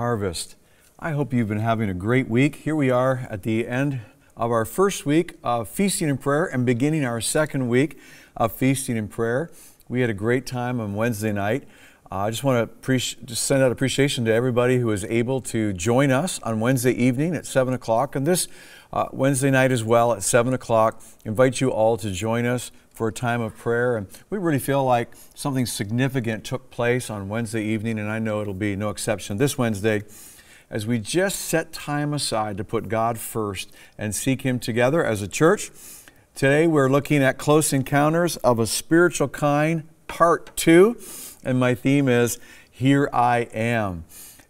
[0.00, 0.56] harvest.
[0.98, 2.56] I hope you've been having a great week.
[2.56, 4.00] Here we are at the end
[4.34, 7.98] of our first week of feasting and prayer and beginning our second week
[8.34, 9.50] of feasting and prayer.
[9.90, 11.64] We had a great time on Wednesday night.
[12.10, 15.74] Uh, I just want to just send out appreciation to everybody who was able to
[15.74, 18.48] join us on Wednesday evening at 7 o'clock and this
[18.94, 21.02] uh, Wednesday night as well at 7 o'clock.
[21.26, 23.96] Invite you all to join us for a time of prayer.
[23.96, 28.42] And we really feel like something significant took place on Wednesday evening, and I know
[28.42, 30.02] it'll be no exception this Wednesday
[30.68, 35.22] as we just set time aside to put God first and seek Him together as
[35.22, 35.70] a church.
[36.34, 40.98] Today we're looking at Close Encounters of a Spiritual Kind, Part 2,
[41.42, 42.38] and my theme is
[42.70, 44.04] Here I Am.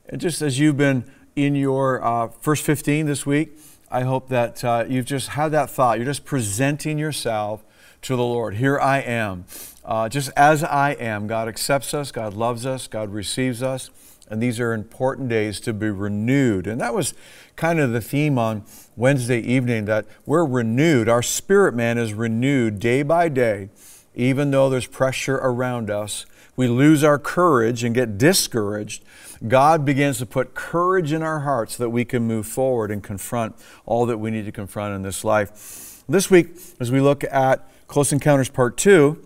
[0.09, 3.57] And just as you've been in your uh, first 15 this week,
[3.93, 5.99] I hope that uh, you've just had that thought.
[5.99, 7.63] You're just presenting yourself
[8.03, 8.55] to the Lord.
[8.55, 9.45] Here I am.
[9.85, 13.91] Uh, just as I am, God accepts us, God loves us, God receives us,
[14.29, 16.67] and these are important days to be renewed.
[16.67, 17.15] And that was
[17.57, 18.65] kind of the theme on
[18.97, 21.09] Wednesday evening that we're renewed.
[21.09, 23.71] Our spirit man is renewed day by day,
[24.15, 26.27] even though there's pressure around us.
[26.57, 29.03] We lose our courage and get discouraged.
[29.49, 33.03] God begins to put courage in our hearts so that we can move forward and
[33.03, 35.90] confront all that we need to confront in this life.
[36.11, 39.25] This week, as we look at Close Encounters Part 2,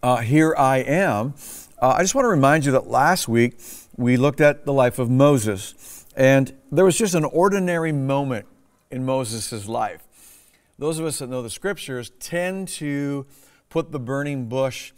[0.00, 1.34] uh, Here I Am,
[1.82, 3.58] uh, I just want to remind you that last week
[3.96, 8.46] we looked at the life of Moses, and there was just an ordinary moment
[8.92, 10.04] in Moses' life.
[10.78, 13.26] Those of us that know the scriptures tend to
[13.68, 14.92] put the burning bush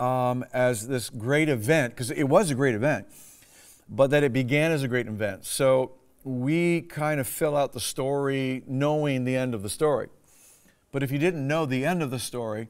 [0.00, 3.06] um, as this great event, because it was a great event,
[3.88, 5.44] but that it began as a great event.
[5.44, 5.92] So
[6.24, 10.08] we kind of fill out the story knowing the end of the story.
[10.92, 12.68] But if you didn't know the end of the story,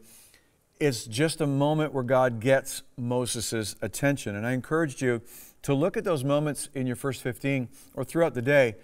[0.78, 4.36] it's just a moment where God gets Moses' attention.
[4.36, 5.22] And I encouraged you
[5.62, 8.77] to look at those moments in your first 15 or throughout the day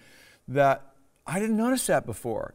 [0.49, 0.95] that
[1.27, 2.55] I didn't notice that before.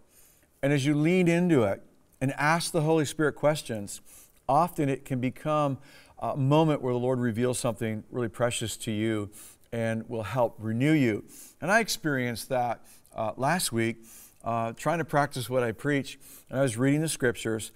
[0.61, 1.83] And as you lean into it
[2.19, 4.01] and ask the Holy Spirit questions,
[4.49, 5.77] often it can become
[6.19, 9.29] a moment where the Lord reveals something really precious to you
[9.71, 11.23] and will help renew you.
[11.61, 12.83] And I experienced that
[13.15, 13.97] uh, last week
[14.47, 16.17] uh, trying to practice what I preach,
[16.49, 17.73] and I was reading the scriptures,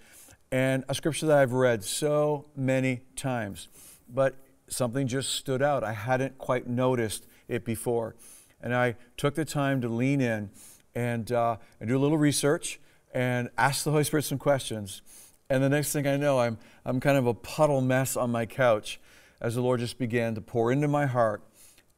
[0.53, 3.67] and a scripture that I've read so many times,
[4.07, 4.35] but
[4.69, 5.83] something just stood out.
[5.83, 8.15] I hadn't quite noticed it before.
[8.61, 10.49] And I took the time to lean in
[10.95, 12.79] and, uh, and do a little research
[13.13, 15.01] and ask the Holy Spirit some questions.
[15.49, 18.45] And the next thing I know, I'm, I'm kind of a puddle mess on my
[18.45, 18.97] couch
[19.41, 21.43] as the Lord just began to pour into my heart.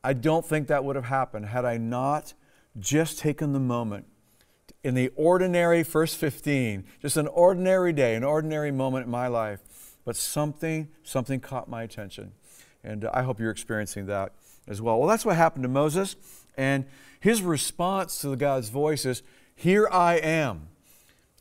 [0.04, 2.34] I don't think that would have happened had I not
[2.80, 4.08] just taken the moment
[4.84, 9.62] in the ordinary first 15, just an ordinary day, an ordinary moment in my life,
[10.04, 12.34] but something, something caught my attention.
[12.84, 14.34] And I hope you're experiencing that
[14.68, 15.00] as well.
[15.00, 16.18] Well, that's what happened to Moses.
[16.58, 16.86] And
[17.20, 19.24] his response to God's voice is,
[19.56, 20.68] Here I am.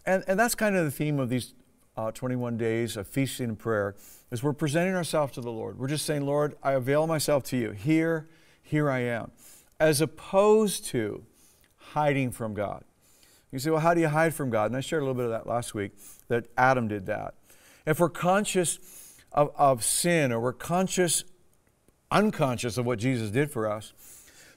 [0.06, 1.54] And, and that's kind of the theme of these
[1.97, 3.97] uh, 21 days of feasting and prayer,
[4.30, 5.78] is we're presenting ourselves to the Lord.
[5.78, 7.72] We're just saying, Lord, I avail myself to you.
[7.72, 8.28] Here,
[8.62, 9.32] here I am.
[9.80, 11.24] As opposed to
[11.76, 12.84] hiding from God.
[13.53, 14.71] You say, well, how do you hide from God?
[14.71, 15.93] And I shared a little bit of that last week,
[16.29, 17.35] that Adam did that.
[17.87, 18.79] If we're conscious
[19.33, 21.25] of, of sin or we're conscious,
[22.11, 23.93] unconscious of what Jesus did for us,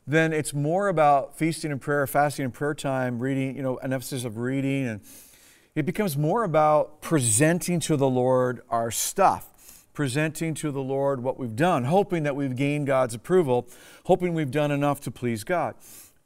[0.07, 3.91] then it's more about feasting and prayer, fasting and prayer time, reading, you know, an
[3.91, 4.87] emphasis of reading.
[4.87, 5.01] And
[5.73, 11.37] it becomes more about presenting to the Lord our stuff, presenting to the Lord what
[11.37, 13.67] we've done, hoping that we've gained God's approval,
[14.05, 15.75] hoping we've done enough to please God.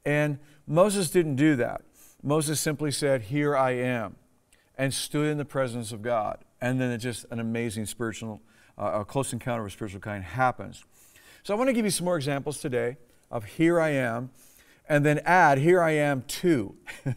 [0.04, 1.80] And Moses didn't do that.
[2.22, 4.16] Moses simply said, Here I am,
[4.76, 6.38] and stood in the presence of God.
[6.60, 8.42] And then it just an amazing spiritual,
[8.78, 10.84] uh, a close encounter of a spiritual kind happens.
[11.42, 12.98] So I want to give you some more examples today
[13.30, 14.30] of here I am,
[14.88, 16.74] and then add here I am too.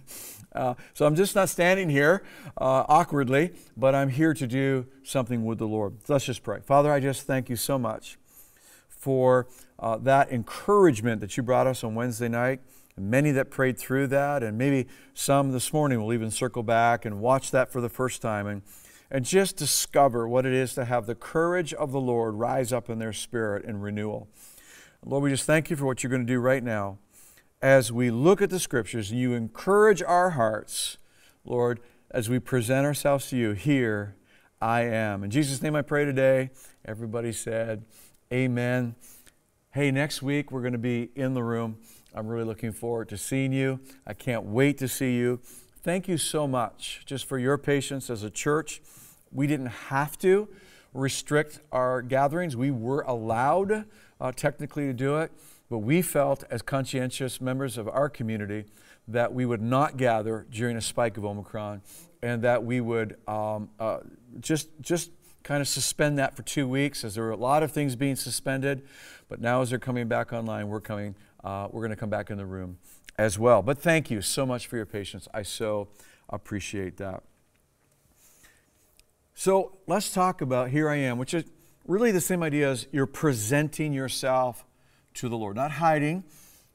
[0.53, 2.23] uh, so I'm just not standing here
[2.57, 5.97] uh, awkwardly, but I'm here to do something with the Lord.
[6.07, 6.61] Let's just pray.
[6.61, 8.17] Father, I just thank you so much
[8.87, 9.47] for
[9.79, 12.61] uh, that encouragement that you brought us on Wednesday night
[12.97, 17.19] many that prayed through that, and maybe some this morning will even circle back and
[17.19, 18.61] watch that for the first time and,
[19.09, 22.89] and just discover what it is to have the courage of the Lord rise up
[22.89, 24.27] in their spirit in renewal.
[25.05, 26.97] Lord, we just thank you for what you're going to do right now
[27.61, 30.97] as we look at the scriptures and you encourage our hearts,
[31.45, 31.79] Lord,
[32.11, 33.51] as we present ourselves to you.
[33.51, 34.15] Here
[34.61, 35.23] I am.
[35.23, 36.51] In Jesus' name I pray today.
[36.85, 37.85] Everybody said,
[38.31, 38.95] Amen.
[39.71, 41.77] Hey, next week we're going to be in the room.
[42.13, 43.79] I'm really looking forward to seeing you.
[44.05, 45.39] I can't wait to see you.
[45.81, 48.81] Thank you so much just for your patience as a church.
[49.31, 50.47] We didn't have to
[50.93, 53.85] restrict our gatherings, we were allowed
[54.21, 55.31] uh, technically to do it.
[55.69, 58.65] but we felt as conscientious members of our community
[59.07, 61.81] that we would not gather during a spike of Omicron
[62.21, 63.97] and that we would um, uh,
[64.39, 65.09] just, just
[65.43, 68.15] kind of suspend that for two weeks as there were a lot of things being
[68.15, 68.83] suspended.
[69.27, 72.29] But now, as they're coming back online, we're coming, uh, we're going to come back
[72.29, 72.77] in the room
[73.17, 73.61] as well.
[73.61, 75.27] But thank you so much for your patience.
[75.33, 75.89] I so
[76.29, 77.23] appreciate that.
[79.35, 81.43] So let's talk about Here I Am, which is
[81.87, 84.65] really the same idea as you're presenting yourself
[85.15, 85.55] to the Lord.
[85.55, 86.23] Not hiding,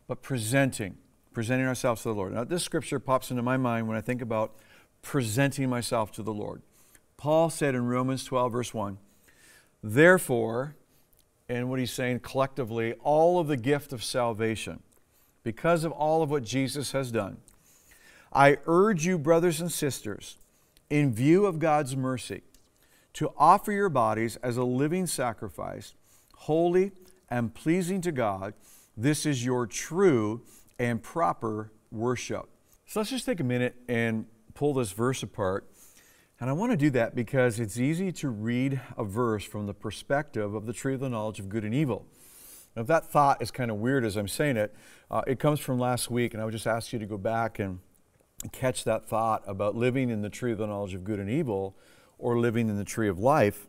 [0.06, 0.96] but presenting,
[1.32, 2.34] presenting ourselves to the Lord.
[2.34, 4.56] Now, this scripture pops into my mind when I think about
[5.02, 6.62] presenting myself to the Lord.
[7.16, 8.98] Paul said in Romans 12, verse 1,
[9.82, 10.76] Therefore,
[11.48, 14.82] and what he's saying collectively, all of the gift of salvation,
[15.42, 17.38] because of all of what Jesus has done,
[18.32, 20.36] I urge you, brothers and sisters,
[20.90, 22.42] in view of God's mercy,
[23.14, 25.94] to offer your bodies as a living sacrifice,
[26.36, 26.92] holy
[27.30, 28.54] and pleasing to God.
[28.96, 30.42] This is your true
[30.78, 32.48] and proper worship.
[32.86, 35.66] So let's just take a minute and pull this verse apart.
[36.40, 39.74] And I want to do that because it's easy to read a verse from the
[39.74, 42.06] perspective of the tree of the knowledge of good and evil.
[42.76, 44.72] Now, if that thought is kind of weird as I'm saying it,
[45.10, 47.58] uh, it comes from last week, and I would just ask you to go back
[47.58, 47.80] and
[48.52, 51.76] catch that thought about living in the tree of the knowledge of good and evil
[52.18, 53.66] or living in the tree of life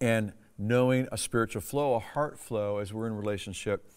[0.00, 3.90] and knowing a spiritual flow, a heart flow as we're in relationship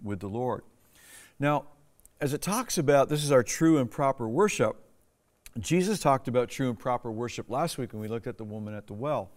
[0.00, 0.62] with the Lord.
[1.40, 1.66] Now,
[2.20, 4.76] as it talks about this is our true and proper worship,
[5.58, 8.74] Jesus talked about true and proper worship last week when we looked at the woman
[8.74, 9.30] at the well.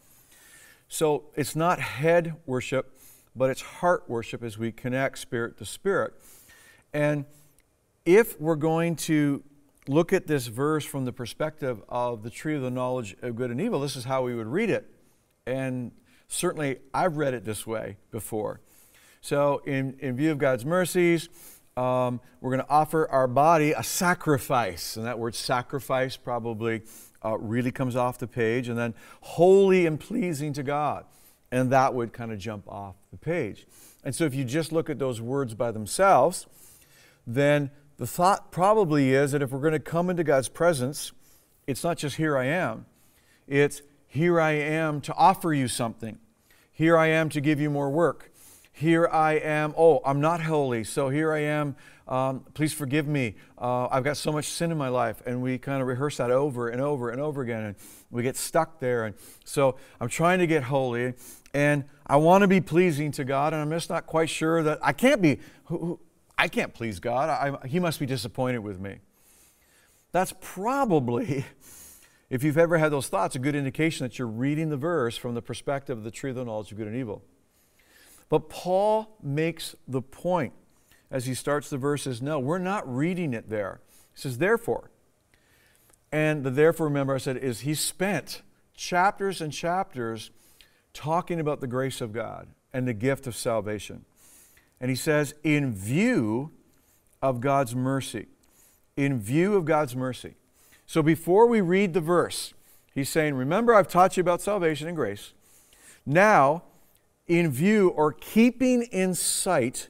[0.88, 3.00] So it's not head worship,
[3.36, 6.14] but it's heart worship as we connect spirit to spirit.
[6.94, 7.26] And
[8.06, 9.44] if we're going to
[9.88, 13.52] look at this verse from the perspective of the tree of the knowledge of good
[13.52, 14.90] and evil, this is how we would read it.
[15.46, 15.92] And
[16.28, 18.62] certainly I've read it this way before.
[19.22, 21.30] So, in, in view of God's mercies,
[21.78, 24.96] um, we're going to offer our body a sacrifice.
[24.96, 26.84] And that word sacrifice probably
[27.24, 28.70] uh, really comes off the page.
[28.70, 31.06] And then holy and pleasing to God.
[31.52, 33.68] And that would kind of jump off the page.
[34.04, 36.48] And so, if you just look at those words by themselves,
[37.28, 41.12] then the thought probably is that if we're going to come into God's presence,
[41.68, 42.86] it's not just here I am,
[43.48, 46.20] it's here I am to offer you something.
[46.72, 48.32] Here I am to give you more work.
[48.78, 51.78] Here I am, oh, I'm not holy, so here I am.
[52.10, 53.36] Um, please forgive me.
[53.58, 55.22] Uh, I've got so much sin in my life.
[55.26, 57.64] And we kind of rehearse that over and over and over again.
[57.64, 57.76] And
[58.12, 59.06] we get stuck there.
[59.06, 61.14] And so I'm trying to get holy.
[61.54, 63.54] And I want to be pleasing to God.
[63.54, 65.40] And I'm just not quite sure that I can't be.
[66.38, 67.30] I can't please God.
[67.30, 68.98] I, he must be disappointed with me.
[70.12, 71.46] That's probably,
[72.30, 75.34] if you've ever had those thoughts, a good indication that you're reading the verse from
[75.34, 77.24] the perspective of the tree of the knowledge of good and evil.
[78.30, 80.54] But Paul makes the point
[81.12, 83.82] as he starts the verses no, we're not reading it there.
[84.14, 84.92] He says, therefore.
[86.12, 88.42] And the therefore, remember, I said, is he spent
[88.76, 90.32] chapters and chapters
[90.94, 94.06] talking about the grace of God and the gift of salvation.
[94.80, 96.52] And he says, in view
[97.22, 98.28] of God's mercy.
[98.96, 100.36] In view of God's mercy.
[100.86, 102.54] So before we read the verse,
[102.94, 105.34] he's saying, Remember, I've taught you about salvation and grace.
[106.06, 106.64] Now,
[107.28, 109.90] in view or keeping in sight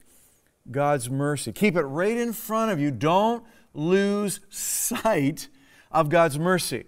[0.72, 1.52] God's mercy.
[1.52, 2.92] Keep it right in front of you.
[2.92, 3.44] Don't
[3.74, 5.48] lose sight
[5.92, 6.86] of God's mercy.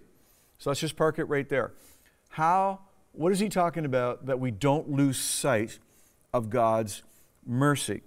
[0.58, 1.74] So let's just park it right there.
[2.30, 2.80] How,
[3.12, 5.80] what is he talking about that we don't lose sight
[6.34, 7.04] of God's
[7.46, 8.02] mercy?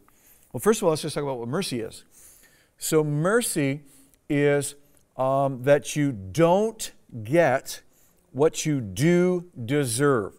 [0.52, 2.04] Well, first of all, let's just talk about what mercy is.
[2.78, 3.82] So, mercy
[4.28, 4.74] is
[5.16, 6.90] um, that you don't
[7.22, 7.82] get
[8.32, 10.32] what you do deserve.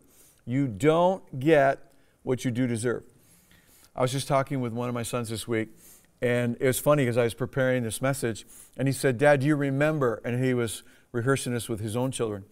[0.45, 1.90] You don't get
[2.23, 3.03] what you do deserve.
[3.95, 5.69] I was just talking with one of my sons this week,
[6.21, 8.45] and it was funny because I was preparing this message,
[8.77, 10.21] and he said, Dad, do you remember?
[10.23, 12.45] And he was rehearsing this with his own children.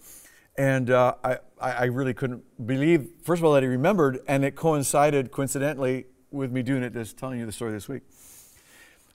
[0.58, 4.56] And uh, I, I really couldn't believe, first of all, that he remembered, and it
[4.56, 8.04] coincided, coincidentally, with me doing it, just telling you the story this week.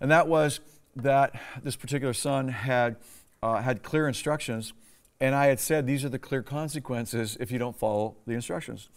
[0.00, 0.60] And that was
[0.96, 2.96] that this particular son had,
[3.42, 4.72] uh, had clear instructions,
[5.20, 8.88] and I had said, These are the clear consequences if you don't follow the instructions.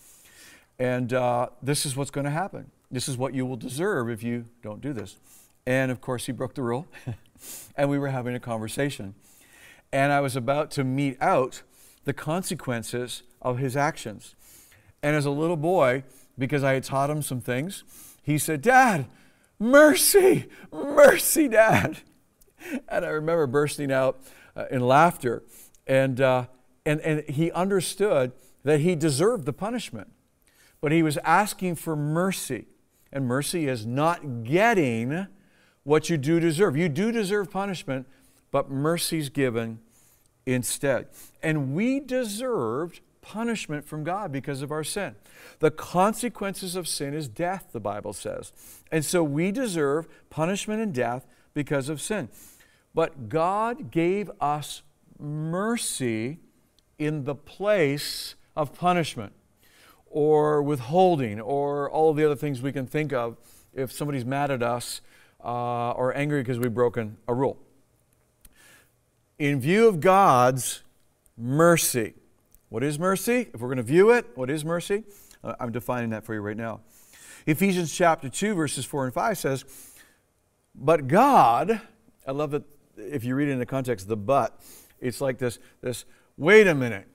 [0.79, 2.72] And uh, this is what's going to happen.
[2.91, 5.17] This is what you will deserve if you don't do this.
[5.65, 6.88] And of course, he broke the rule,
[7.75, 9.15] and we were having a conversation.
[9.91, 11.63] And I was about to mete out
[12.05, 14.36] the consequences of his actions.
[15.03, 16.03] And as a little boy,
[16.38, 17.84] because I had taught him some things,
[18.24, 19.07] he said, Dad,
[19.60, 22.00] mercy, mercy, Dad.
[22.89, 24.19] And I remember bursting out
[24.55, 25.43] uh, in laughter.
[25.86, 26.48] And, uh,
[26.88, 28.31] and, and he understood
[28.63, 30.12] that he deserved the punishment
[30.81, 32.65] but he was asking for mercy.
[33.12, 35.27] And mercy is not getting
[35.84, 36.75] what you do deserve.
[36.75, 38.07] You do deserve punishment,
[38.51, 39.79] but mercy's given
[40.46, 41.07] instead.
[41.41, 45.15] And we deserved punishment from God because of our sin.
[45.60, 48.51] The consequences of sin is death, the Bible says.
[48.91, 52.29] And so we deserve punishment and death because of sin.
[52.93, 54.81] But God gave us
[55.19, 56.39] mercy
[56.98, 59.34] in the place of punishment
[60.17, 63.38] or withholding or all of the other things we can think of
[63.75, 65.00] if somebody's mad at us
[65.45, 67.55] uh, or angry because we've broken a rule.
[69.38, 70.81] In view of God's
[71.38, 72.15] mercy,
[72.69, 73.50] what is mercy?
[73.53, 75.03] If we're going to view it, what is mercy?
[75.43, 76.79] Uh, I'm defining that for you right now.
[77.45, 79.65] Ephesians chapter 2, verses 4 and 5 says,
[80.74, 81.79] But God,
[82.25, 82.63] I love that
[82.97, 84.59] if you read it in the context, of the but,
[85.00, 86.05] it's like this, this
[86.38, 87.07] wait a minute.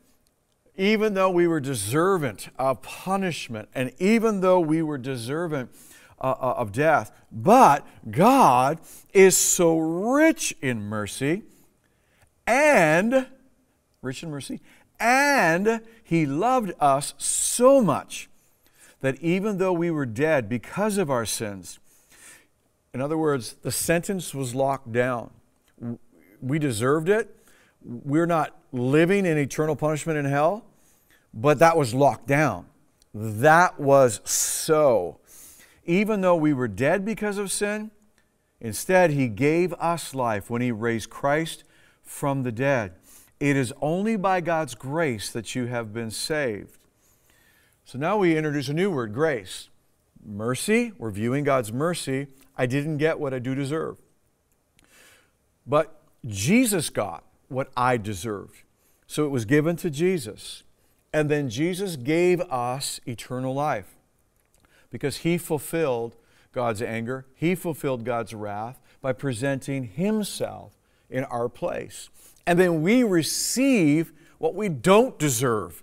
[0.76, 5.68] Even though we were deserving of punishment, and even though we were deserving
[6.20, 8.80] uh, uh, of death, but God
[9.12, 11.42] is so rich in mercy
[12.46, 13.26] and,
[14.00, 14.60] rich in mercy,
[14.98, 18.30] and He loved us so much
[19.00, 21.80] that even though we were dead because of our sins,
[22.94, 25.30] in other words, the sentence was locked down.
[26.40, 27.34] We deserved it.
[27.82, 30.64] We're not living in eternal punishment in hell,
[31.32, 32.66] but that was locked down.
[33.14, 35.18] That was so.
[35.84, 37.90] Even though we were dead because of sin,
[38.60, 41.64] instead, He gave us life when He raised Christ
[42.02, 42.94] from the dead.
[43.38, 46.78] It is only by God's grace that you have been saved.
[47.84, 49.68] So now we introduce a new word, grace.
[50.24, 52.28] Mercy, we're viewing God's mercy.
[52.56, 53.98] I didn't get what I do deserve.
[55.66, 58.62] But Jesus got what I deserved.
[59.06, 60.62] So it was given to Jesus.
[61.12, 63.96] And then Jesus gave us eternal life
[64.90, 66.16] because he fulfilled
[66.52, 70.72] God's anger, he fulfilled God's wrath by presenting himself
[71.08, 72.10] in our place.
[72.46, 75.82] And then we receive what we don't deserve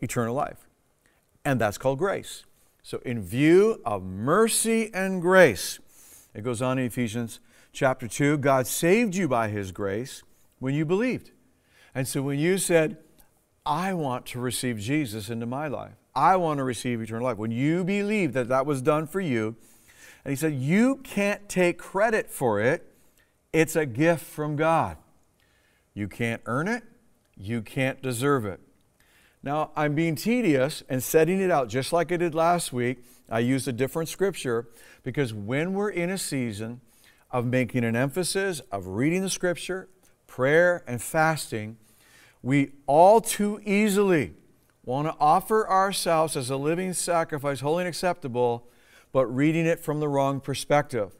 [0.00, 0.68] eternal life.
[1.44, 2.44] And that's called grace.
[2.82, 5.78] So, in view of mercy and grace,
[6.34, 7.40] it goes on in Ephesians
[7.72, 10.22] chapter 2 God saved you by his grace
[10.64, 11.30] when you believed.
[11.94, 12.96] And so, when you said,
[13.66, 17.50] I want to receive Jesus into my life, I want to receive eternal life, when
[17.50, 19.56] you believed that that was done for you,
[20.24, 22.82] and he said, You can't take credit for it,
[23.52, 24.96] it's a gift from God.
[25.92, 26.82] You can't earn it,
[27.36, 28.58] you can't deserve it.
[29.42, 33.04] Now, I'm being tedious and setting it out just like I did last week.
[33.28, 34.68] I used a different scripture
[35.02, 36.80] because when we're in a season
[37.30, 39.90] of making an emphasis of reading the scripture,
[40.34, 41.76] prayer, and fasting,
[42.42, 44.34] we all too easily
[44.84, 48.66] want to offer ourselves as a living sacrifice, holy and acceptable,
[49.12, 51.12] but reading it from the wrong perspective.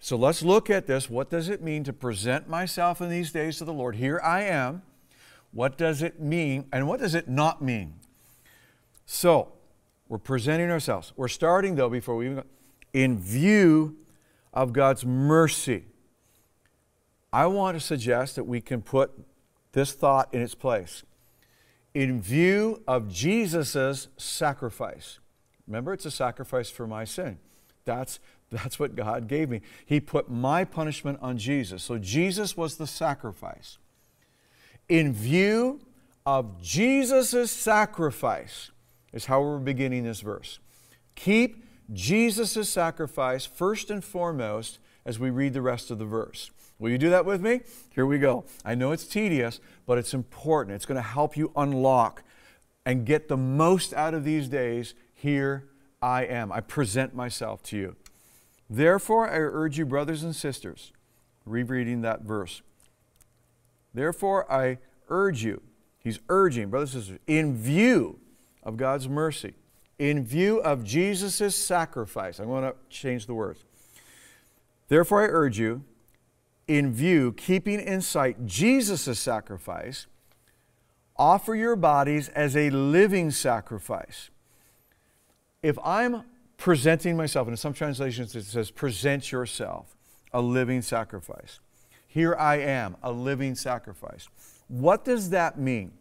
[0.00, 1.10] So let's look at this.
[1.10, 3.96] What does it mean to present myself in these days to the Lord?
[3.96, 4.80] Here I am.
[5.52, 7.96] What does it mean and what does it not mean?
[9.04, 9.52] So,
[10.08, 11.12] we're presenting ourselves.
[11.14, 12.44] We're starting, though, before we even go,
[12.94, 13.96] in view
[14.54, 15.84] of God's mercy.
[17.36, 19.12] I want to suggest that we can put
[19.72, 21.02] this thought in its place.
[21.92, 25.18] In view of Jesus' sacrifice.
[25.66, 27.36] Remember, it's a sacrifice for my sin.
[27.84, 29.60] That's that's what God gave me.
[29.84, 31.82] He put my punishment on Jesus.
[31.82, 33.76] So Jesus was the sacrifice.
[34.88, 35.80] In view
[36.24, 38.70] of Jesus' sacrifice,
[39.12, 40.58] is how we're beginning this verse.
[41.16, 41.62] Keep
[41.92, 46.50] Jesus' sacrifice first and foremost as we read the rest of the verse.
[46.78, 47.60] Will you do that with me?
[47.90, 48.44] Here we go.
[48.64, 50.74] I know it's tedious, but it's important.
[50.74, 52.22] It's going to help you unlock
[52.84, 54.94] and get the most out of these days.
[55.14, 55.68] Here
[56.02, 56.52] I am.
[56.52, 57.96] I present myself to you.
[58.68, 60.92] Therefore, I urge you, brothers and sisters,
[61.44, 62.62] rereading that verse.
[63.94, 64.78] Therefore, I
[65.08, 65.62] urge you,
[65.98, 68.18] he's urging, brothers and sisters, in view
[68.62, 69.54] of God's mercy,
[69.98, 73.64] in view of Jesus' sacrifice, I'm going to change the words.
[74.88, 75.82] Therefore, I urge you,
[76.68, 80.06] in view, keeping in sight Jesus' sacrifice,
[81.16, 84.30] offer your bodies as a living sacrifice.
[85.62, 86.24] If I'm
[86.56, 87.46] presenting myself.
[87.46, 89.96] And in some translations, it says, present yourself
[90.32, 91.60] a living sacrifice.
[92.06, 94.28] Here I am, a living sacrifice.
[94.68, 95.92] What does that mean?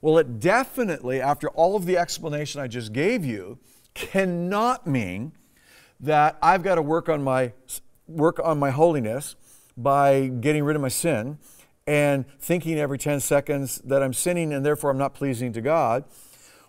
[0.00, 3.58] Well, it definitely, after all of the explanation I just gave you,
[3.94, 5.32] cannot mean
[6.00, 7.52] that I've got to work on my
[8.06, 9.34] work on my holiness
[9.76, 11.38] by getting rid of my sin
[11.86, 16.04] and thinking every 10 seconds that I'm sinning and therefore I'm not pleasing to God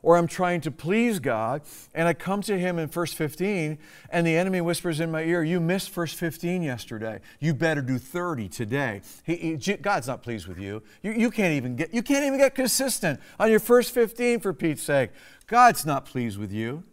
[0.02, 3.78] or I'm trying to please God, and I come to Him in first 15,
[4.10, 7.20] and the enemy whispers in my ear, You missed first 15 yesterday.
[7.40, 9.02] You better do 30 today.
[9.26, 10.84] He, he, God's not pleased with you.
[11.02, 11.12] you.
[11.12, 14.84] You can't even get you can't even get consistent on your first 15 for Pete's
[14.84, 15.12] sake.
[15.48, 16.84] God's not pleased with you.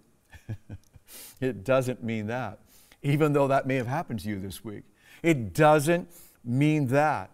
[1.40, 2.58] it doesn't mean that,
[3.02, 4.82] even though that may have happened to you this week.
[5.24, 6.10] It doesn't
[6.44, 7.30] mean that.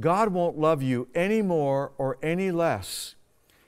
[0.00, 3.14] God won't love you any more or any less.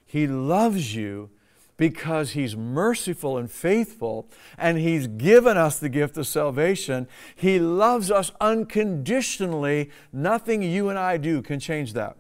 [0.05, 1.31] He loves you
[1.77, 7.07] because He's merciful and faithful, and He's given us the gift of salvation.
[7.37, 9.91] He loves us unconditionally.
[10.13, 12.17] Nothing you and I do can change that.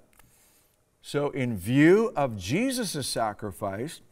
[1.03, 4.03] So, in view of Jesus' sacrifice,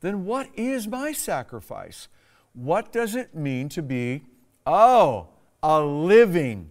[0.00, 2.08] then what is my sacrifice?
[2.52, 4.24] What does it mean to be,
[4.66, 5.28] oh,
[5.62, 6.70] a living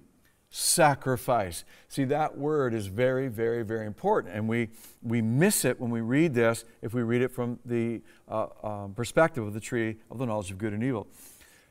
[0.50, 1.66] sacrifice.
[1.88, 4.70] See, that word is very, very, very important, and we,
[5.04, 8.94] we miss it when we read this if we read it from the uh, um,
[8.94, 11.08] perspective of the tree of the knowledge of good and evil.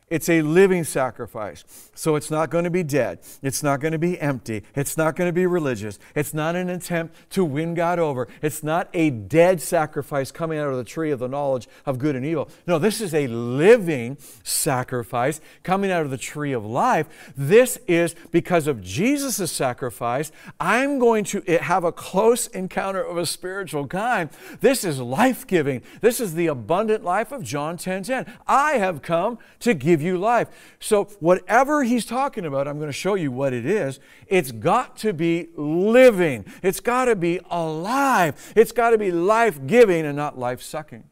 [0.09, 1.65] It's a living sacrifice.
[1.97, 3.19] So it's not going to be dead.
[3.43, 4.63] It's not going to be empty.
[4.77, 5.99] It's not going to be religious.
[6.15, 8.29] It's not an attempt to win God over.
[8.41, 12.15] It's not a dead sacrifice coming out of the tree of the knowledge of good
[12.15, 12.49] and evil.
[12.69, 17.33] No, this is a living sacrifice coming out of the tree of life.
[17.37, 20.31] This is because of Jesus' sacrifice.
[20.61, 24.31] I'm going to have a close encounter of a spiritual kind.
[24.61, 25.83] This is life giving.
[26.01, 28.33] This is the abundant life of John 10 10.
[28.47, 30.77] I have come to give give you life.
[30.81, 34.01] So, whatever he's talking about, I'm going to show you what it is.
[34.27, 39.67] It's got to be living, it's got to be alive, it's got to be life
[39.67, 41.05] giving and not life sucking.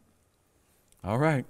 [1.02, 1.44] All right.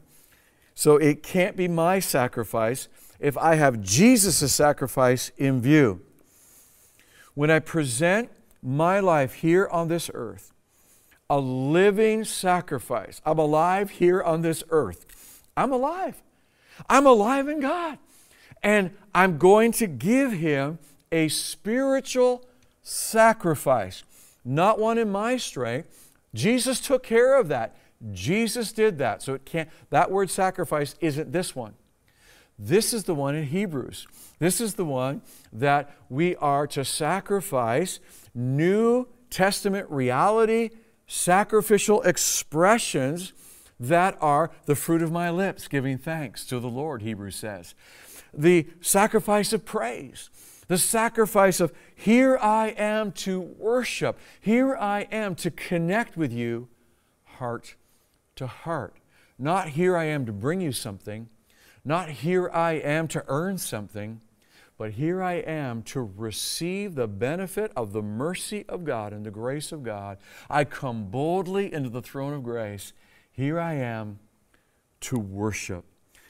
[0.75, 2.89] So, it can't be my sacrifice
[3.21, 6.03] if I have Jesus' sacrifice in view.
[7.35, 8.31] When I present
[8.63, 10.53] my life here on this earth,
[11.29, 13.21] a living sacrifice.
[13.25, 15.43] I'm alive here on this earth.
[15.57, 16.23] I'm alive.
[16.89, 17.99] I'm alive in God.
[18.63, 20.79] And I'm going to give him
[21.13, 22.45] a spiritual
[22.83, 24.03] sacrifice,
[24.45, 26.11] not one in my strength.
[26.35, 27.77] Jesus took care of that.
[28.13, 29.23] Jesus did that.
[29.23, 31.75] So it can't that word sacrifice isn't this one.
[32.59, 34.07] This is the one in Hebrews.
[34.39, 38.01] This is the one that we are to sacrifice
[38.35, 40.71] New Testament reality,
[41.07, 43.33] sacrificial expressions
[43.79, 47.75] that are the fruit of my lips, giving thanks to the Lord, Hebrews says.
[48.33, 50.31] The sacrifice of praise,
[50.69, 56.69] the sacrifice of here I am to worship, here I am to connect with you
[57.25, 57.77] heart
[58.37, 58.97] to heart.
[59.39, 61.29] Not here I am to bring you something,
[61.85, 64.21] not here I am to earn something,
[64.79, 69.31] but here I am to receive the benefit of the mercy of God and the
[69.31, 70.19] grace of God.
[70.51, 72.93] I come boldly into the throne of grace
[73.35, 74.21] here I am
[75.01, 75.85] to worship.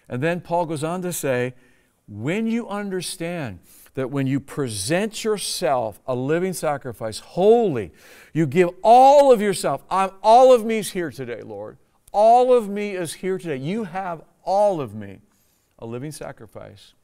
[0.09, 1.55] And then Paul goes on to say,
[2.09, 3.61] when you understand
[3.95, 7.93] that when you present yourself a living sacrifice, holy,
[8.33, 9.83] you give all of yourself.
[9.91, 11.79] I'm, all of me is here today, Lord.
[12.11, 13.57] All of me is here today.
[13.57, 15.21] You have all of me,
[15.79, 16.95] a living sacrifice.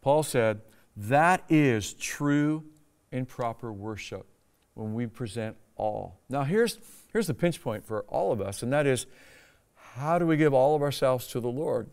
[0.00, 0.60] Paul said,
[0.96, 2.64] that is true
[3.10, 4.26] and proper worship
[4.74, 6.20] when we present all.
[6.28, 6.78] Now, here's,
[7.14, 9.06] here's the pinch point for all of us, and that is
[9.94, 11.88] how do we give all of ourselves to the Lord?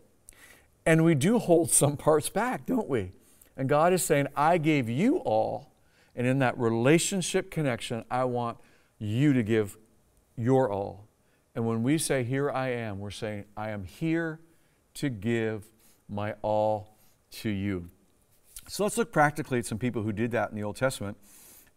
[0.84, 3.12] And we do hold some parts back, don't we?
[3.56, 5.72] And God is saying, I gave you all,
[6.14, 8.58] and in that relationship connection, I want
[8.98, 9.78] you to give
[10.36, 11.06] your all.
[11.54, 14.40] And when we say, Here I am, we're saying, I am here
[14.94, 15.70] to give
[16.08, 16.96] my all
[17.30, 17.90] to you.
[18.68, 21.16] So let's look practically at some people who did that in the Old Testament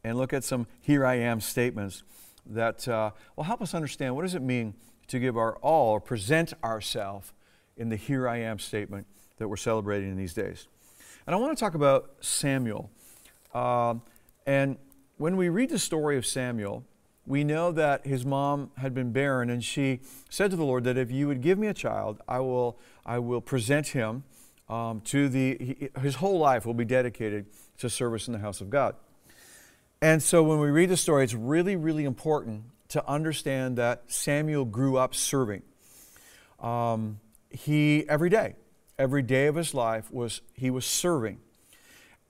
[0.03, 2.03] and look at some here I am statements
[2.47, 4.73] that uh, will help us understand what does it mean
[5.07, 7.33] to give our all or present ourselves
[7.77, 9.05] in the here I am statement
[9.37, 10.67] that we're celebrating in these days.
[11.27, 12.89] And I want to talk about Samuel.
[13.53, 13.95] Uh,
[14.45, 14.77] and
[15.17, 16.85] when we read the story of Samuel,
[17.25, 20.97] we know that his mom had been barren and she said to the Lord that
[20.97, 24.23] if you would give me a child, I will, I will present him
[24.69, 27.47] um, to the, he, his whole life will be dedicated
[27.79, 28.95] to service in the house of God.
[30.01, 34.65] And so when we read the story, it's really, really important to understand that Samuel
[34.65, 35.63] grew up serving.
[36.59, 38.55] Um, he, every day,
[38.99, 41.39] every day of his life, was he was serving.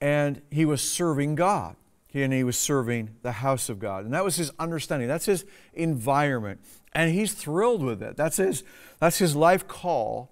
[0.00, 1.76] And he was serving God.
[2.14, 4.06] And he was serving the house of God.
[4.06, 5.06] And that was his understanding.
[5.06, 6.60] That's his environment.
[6.94, 8.16] And he's thrilled with it.
[8.16, 8.64] That's his,
[8.98, 10.30] that's his life call,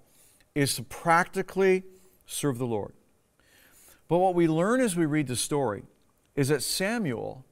[0.55, 1.83] is to practically
[2.25, 2.93] serve the Lord.
[4.07, 5.83] But what we learn as we read the story
[6.35, 7.45] is that Samuel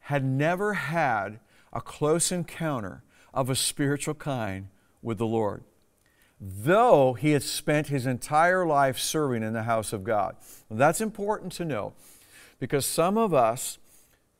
[0.00, 1.40] had never had
[1.72, 3.02] a close encounter
[3.34, 4.68] of a spiritual kind
[5.02, 5.64] with the Lord,
[6.40, 10.36] though he had spent his entire life serving in the house of God.
[10.70, 11.92] that's important to know
[12.58, 13.78] because some of us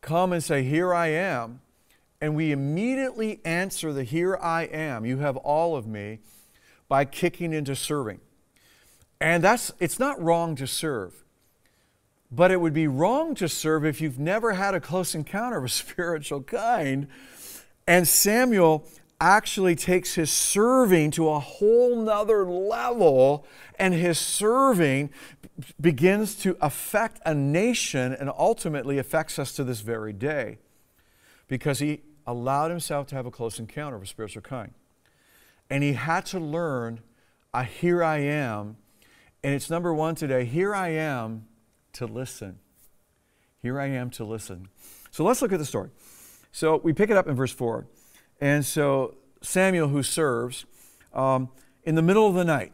[0.00, 1.60] come and say, Here I am,
[2.20, 6.20] and we immediately answer the Here I am, you have all of me,
[6.88, 8.20] by kicking into serving.
[9.20, 11.24] And that's it's not wrong to serve.
[12.30, 15.64] But it would be wrong to serve if you've never had a close encounter of
[15.64, 17.08] a spiritual kind.
[17.86, 18.86] And Samuel
[19.20, 23.46] actually takes his serving to a whole nother level,
[23.78, 25.10] and his serving
[25.80, 30.58] begins to affect a nation and ultimately affects us to this very day
[31.48, 34.72] because he allowed himself to have a close encounter of a spiritual kind.
[35.70, 37.00] And he had to learn
[37.54, 38.76] a here I am.
[39.42, 41.46] And it's number one today here I am
[41.96, 42.58] to listen.
[43.62, 44.68] Here I am to listen.
[45.10, 45.90] So let's look at the story.
[46.52, 47.86] So we pick it up in verse 4.
[48.40, 50.66] And so Samuel, who serves,
[51.14, 51.48] um,
[51.84, 52.72] in the middle of the night,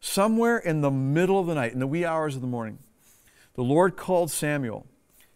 [0.00, 2.78] somewhere in the middle of the night, in the wee hours of the morning,
[3.54, 4.86] the Lord called Samuel.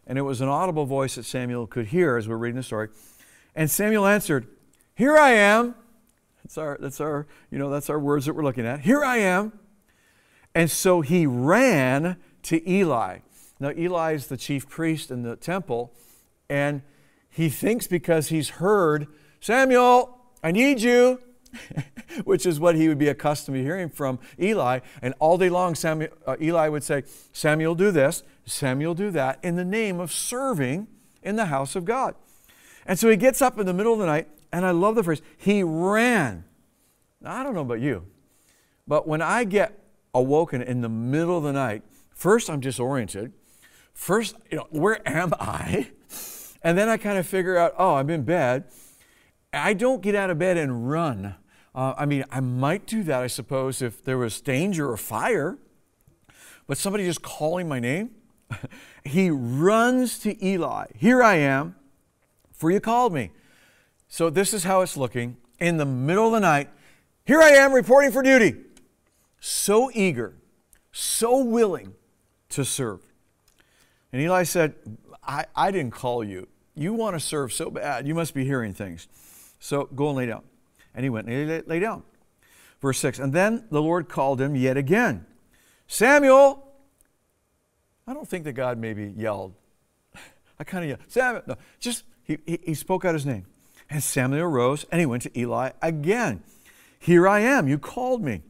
[0.07, 2.89] And it was an audible voice that Samuel could hear as we're reading the story.
[3.55, 4.49] And Samuel answered,
[4.97, 5.77] Here I am.
[6.43, 8.81] That's our, that's our, you know, that's our words that we're looking at.
[8.81, 9.53] Here I am.
[10.53, 13.19] And so he ran to Eli.
[13.59, 15.93] Now, Eli is the chief priest in the temple,
[16.49, 16.83] and
[17.29, 19.07] he thinks because he's heard,
[19.41, 21.21] Samuel, I need you,
[22.25, 24.81] which is what he would be accustomed to hearing from Eli.
[25.03, 29.39] And all day long, Samuel, uh, Eli would say, Samuel, do this, Samuel, do that,
[29.43, 30.89] in the name of serving
[31.23, 32.15] in the house of God.
[32.87, 35.05] And so he gets up in the middle of the night, and I love the
[35.05, 36.45] phrase, he ran.
[37.21, 38.07] Now, I don't know about you,
[38.87, 39.79] but when I get
[40.15, 41.83] awoken in the middle of the night,
[42.21, 43.33] First, I'm disoriented.
[43.95, 45.91] First, you know, where am I?
[46.63, 48.65] And then I kind of figure out, oh, I'm in bed.
[49.51, 51.35] I don't get out of bed and run.
[51.75, 55.57] Uh, I mean, I might do that, I suppose, if there was danger or fire,
[56.67, 58.11] but somebody just calling my name.
[59.07, 60.89] he runs to Eli.
[60.95, 61.77] Here I am,
[62.53, 63.31] for you called me.
[64.07, 65.39] So this is how it's looking.
[65.61, 66.69] In the middle of the night,
[67.25, 68.57] here I am reporting for duty.
[69.41, 70.35] So eager,
[70.93, 71.95] so willing,
[72.51, 73.01] to serve.
[74.13, 74.75] And Eli said,
[75.23, 76.49] I, I didn't call you.
[76.75, 78.07] You want to serve so bad.
[78.07, 79.09] You must be hearing things.
[79.59, 80.43] So go and lay down.
[80.95, 82.03] And he went and he lay down.
[82.81, 85.27] Verse 6 And then the Lord called him yet again
[85.87, 86.67] Samuel.
[88.07, 89.55] I don't think that God maybe yelled.
[90.59, 91.43] I kind of yelled, Samuel.
[91.47, 93.47] No, just he, he, he spoke out his name.
[93.89, 96.43] And Samuel arose and he went to Eli again.
[96.99, 97.69] Here I am.
[97.69, 98.43] You called me.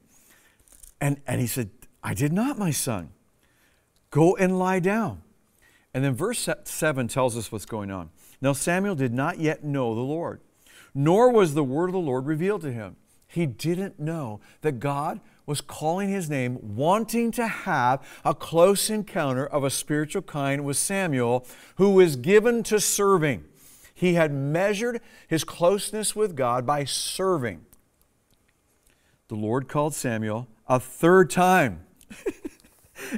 [1.01, 1.71] And, and he said,
[2.03, 3.11] I did not, my son.
[4.11, 5.23] Go and lie down.
[5.95, 8.11] And then verse 7 tells us what's going on.
[8.41, 10.41] Now Samuel did not yet know the Lord,
[10.95, 12.97] nor was the word of the Lord revealed to him.
[13.27, 19.47] He didn't know that God was calling his name, wanting to have a close encounter
[19.47, 21.47] of a spiritual kind with Samuel,
[21.77, 23.45] who was given to serving.
[23.95, 27.67] He had measured his closeness with God by serving.
[29.29, 31.85] The Lord called Samuel a third time.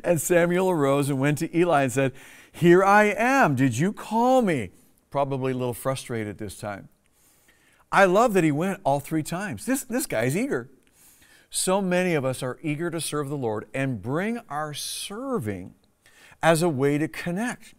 [0.04, 2.12] And Samuel arose and went to Eli and said,
[2.50, 3.54] Here I am.
[3.54, 4.70] Did you call me?
[5.10, 6.88] Probably a little frustrated this time.
[7.90, 9.66] I love that he went all three times.
[9.66, 10.70] This, this guy's eager.
[11.50, 15.74] So many of us are eager to serve the Lord and bring our serving
[16.42, 17.74] as a way to connect.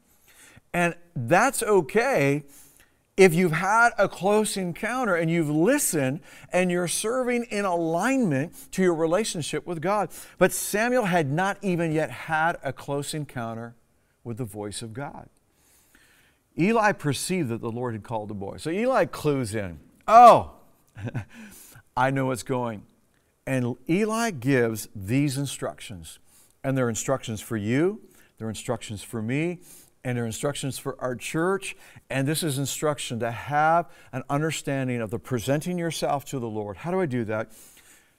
[0.72, 2.44] And that's okay
[3.16, 6.20] if you've had a close encounter and you've listened
[6.52, 10.10] and you're serving in alignment to your relationship with God.
[10.38, 13.76] But Samuel had not even yet had a close encounter
[14.24, 15.30] with the voice of God.
[16.58, 18.58] Eli perceived that the Lord had called the boy.
[18.58, 19.80] So Eli clues in.
[20.08, 20.52] Oh,
[21.98, 22.84] I know what's going.
[23.46, 26.20] And Eli gives these instructions.
[26.64, 28.02] And they're instructions for you,
[28.38, 29.60] they're instructions for me,
[30.04, 31.76] and there are instructions for our church.
[32.10, 36.78] And this is instruction to have an understanding of the presenting yourself to the Lord.
[36.78, 37.52] How do I do that?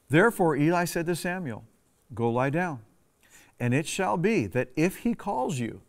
[0.08, 1.64] Therefore, Eli said to Samuel,
[2.14, 2.80] Go lie down.
[3.58, 5.82] And it shall be that if he calls you,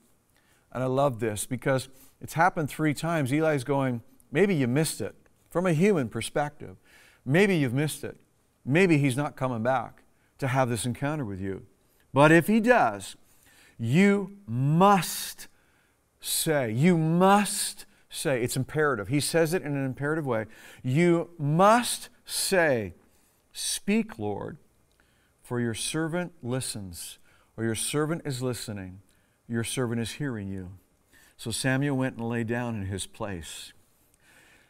[0.72, 1.88] and I love this because
[2.22, 3.32] it's happened three times.
[3.32, 5.16] Eli's going, Maybe you missed it
[5.50, 6.78] from a human perspective.
[7.26, 8.18] Maybe you've missed it.
[8.66, 10.04] Maybe he's not coming back
[10.40, 11.66] to have this encounter with you.
[12.14, 13.16] But if he does,
[13.78, 15.48] you must
[16.26, 16.72] say.
[16.72, 18.42] You must say.
[18.42, 19.08] It's imperative.
[19.08, 20.46] He says it in an imperative way.
[20.84, 22.94] You must say,
[23.54, 24.58] Speak, Lord,
[25.42, 27.20] for your servant listens,
[27.56, 29.02] or your servant is listening.
[29.48, 30.72] Your servant is hearing you.
[31.38, 33.72] So Samuel went and lay down in his place.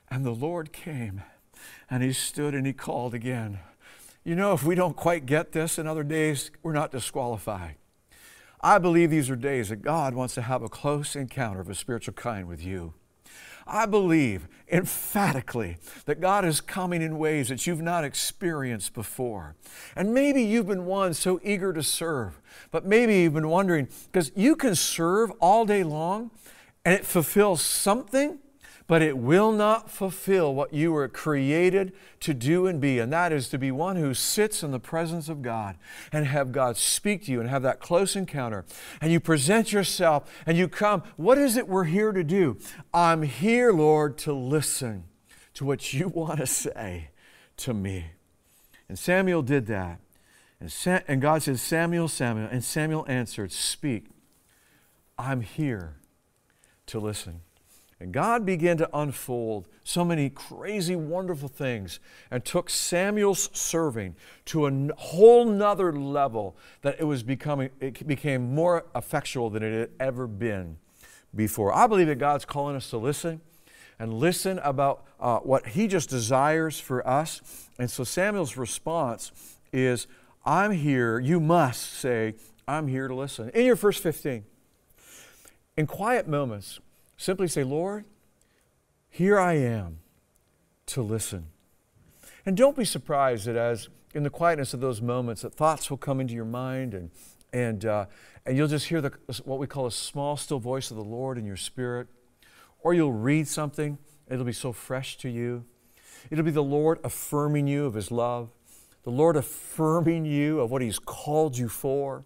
[0.09, 1.23] And the Lord came
[1.89, 3.59] And he stood and he called again.
[4.23, 7.75] You know, if we don't quite get this in other days, we're not disqualified.
[8.65, 11.75] I believe these are days that God wants to have a close encounter of a
[11.75, 12.95] spiritual kind with you.
[13.67, 19.55] I believe emphatically that God is coming in ways that you've not experienced before.
[19.95, 24.31] And maybe you've been one so eager to serve, but maybe you've been wondering because
[24.35, 26.31] you can serve all day long
[26.83, 28.39] and it fulfills something
[28.87, 33.31] but it will not fulfill what you were created to do and be, and that
[33.31, 35.75] is to be one who sits in the presence of God
[36.11, 38.63] and have God speak to you and have that close encounter.
[39.01, 41.01] And you present yourself and you come.
[41.15, 42.57] What is it we're here to do?
[42.93, 45.05] I'm here, Lord, to listen
[45.55, 47.09] to what you want to say
[47.57, 48.05] to me.
[48.87, 49.99] And Samuel did that.
[50.59, 52.47] And, and God said, Samuel, Samuel.
[52.51, 54.05] And Samuel answered, Speak.
[55.17, 55.95] I'm here
[56.87, 57.41] to listen.
[57.99, 64.67] And God began to unfold so many crazy, wonderful things and took Samuel's serving to
[64.67, 69.89] a whole nother level that it was becoming, it became more effectual than it had
[69.99, 70.77] ever been
[71.33, 71.73] before.
[71.73, 73.39] I believe that God's calling us to listen
[73.97, 77.69] and listen about uh, what He just desires for us.
[77.79, 79.31] And so Samuel's response
[79.71, 80.07] is,
[80.45, 82.35] I'm here, you must say,
[82.67, 83.49] I'm here to listen.
[83.49, 84.43] In your first 15,
[85.77, 86.79] in quiet moments,
[87.17, 88.05] Simply say, Lord,
[89.09, 89.99] here I am
[90.87, 91.47] to listen.
[92.45, 95.97] And don't be surprised that as in the quietness of those moments that thoughts will
[95.97, 97.11] come into your mind and,
[97.51, 98.05] and, uh,
[98.45, 99.11] and you'll just hear the,
[99.43, 102.07] what we call a small, still voice of the Lord in your spirit.
[102.79, 103.97] Or you'll read something,
[104.29, 105.65] it'll be so fresh to you.
[106.29, 108.49] It'll be the Lord affirming you of His love,
[109.03, 112.25] the Lord affirming you of what He's called you for,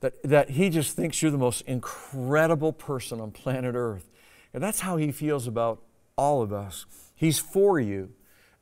[0.00, 4.09] that, that He just thinks you're the most incredible person on planet Earth.
[4.52, 5.82] And that's how he feels about
[6.16, 6.86] all of us.
[7.14, 8.10] He's for you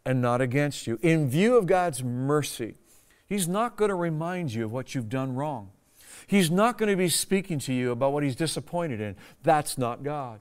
[0.05, 0.99] and not against you.
[1.03, 2.75] In view of God's mercy,
[3.27, 5.71] he's not going to remind you of what you've done wrong.
[6.27, 9.17] He's not going to be speaking to you about what he's disappointed in.
[9.43, 10.41] That's not God.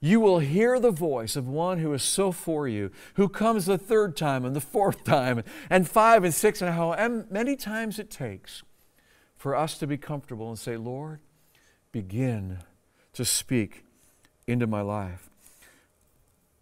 [0.00, 3.78] You will hear the voice of one who is so for you, who comes the
[3.78, 6.94] third time and the fourth time and five and six and how
[7.30, 8.62] many times it takes
[9.36, 11.20] for us to be comfortable and say, Lord,
[11.92, 12.58] begin
[13.12, 13.84] to speak
[14.46, 15.30] into my life.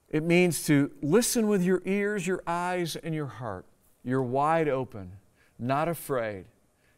[0.08, 3.64] It means to listen with your ears, your eyes, and your heart.
[4.02, 5.12] You're wide open,
[5.58, 6.46] not afraid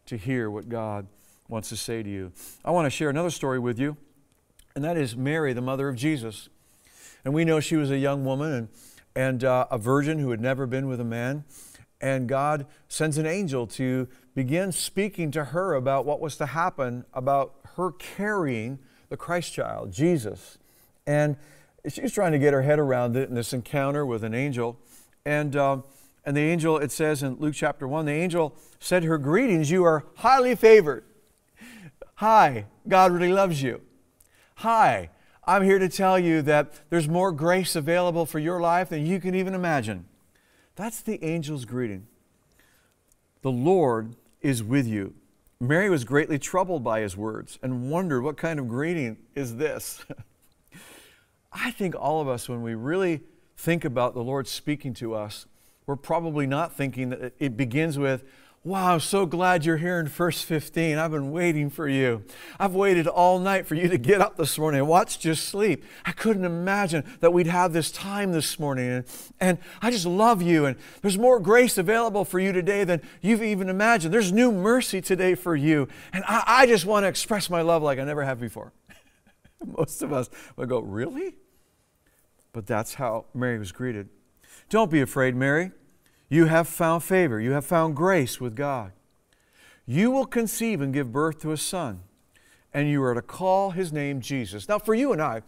[0.07, 1.07] to hear what God
[1.49, 2.33] wants to say to you.
[2.64, 3.97] I want to share another story with you,
[4.75, 6.49] and that is Mary, the mother of Jesus.
[7.25, 8.68] And we know she was a young woman and,
[9.14, 11.45] and uh, a virgin who had never been with a man.
[12.01, 17.05] And God sends an angel to begin speaking to her about what was to happen,
[17.12, 20.59] about her carrying the Christ child, Jesus.
[21.07, 21.37] And
[21.88, 24.79] she's trying to get her head around it in this encounter with an angel.
[25.25, 25.85] And, um,
[26.25, 29.85] and the angel, it says in Luke chapter 1, the angel said her, Greetings, you
[29.85, 31.05] are highly favored.
[32.17, 33.81] Hi, God really loves you.
[34.57, 35.11] Hi,
[35.45, 39.19] I'm here to tell you that there's more grace available for your life than you
[39.19, 40.05] can even imagine.
[40.77, 42.07] That's the angel's greeting.
[43.43, 45.15] The Lord is with you.
[45.61, 50.05] Mary was greatly troubled by his words and wondered what kind of greeting is this.
[51.53, 53.21] I think all of us, when we really
[53.57, 55.47] think about the Lord speaking to us,
[55.87, 58.25] we're probably not thinking that it begins with,
[58.65, 60.97] Wow, I'm so glad you're here in first 15.
[60.97, 62.23] I've been waiting for you.
[62.61, 65.85] I've waited all night for you to get up this morning and watch just sleep.
[66.07, 68.88] I couldn't imagine that we'd have this time this morning.
[68.88, 69.05] And,
[69.41, 70.65] and I just love you.
[70.67, 74.15] And there's more grace available for you today than you've even imagined.
[74.15, 75.88] There's new mercy today for you.
[76.12, 78.73] And I, I just want to express my love like I never have before.
[79.67, 81.35] Most of us would go, Really?
[82.53, 84.09] But that's how Mary was greeted.
[84.69, 85.73] Don't be afraid, Mary.
[86.29, 88.93] You have found favor, you have found grace with God.
[89.85, 92.01] You will conceive and give birth to a son,
[92.73, 94.69] and you are to call his name Jesus.
[94.69, 95.43] Now, for you and I,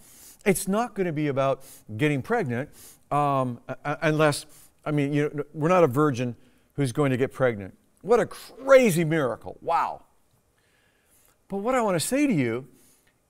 [0.44, 1.64] it's not going to be about
[1.96, 2.68] getting pregnant
[3.10, 4.44] um, unless,
[4.84, 6.36] I mean, you know, we're not a virgin
[6.74, 7.74] who's going to get pregnant.
[8.02, 9.56] What a crazy miracle.
[9.62, 10.02] Wow.
[11.48, 12.66] But what I want to say to you